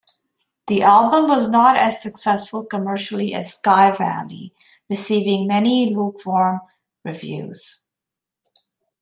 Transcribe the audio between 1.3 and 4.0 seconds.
not as successful commercially as "Sky